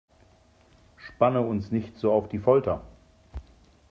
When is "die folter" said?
2.27-2.81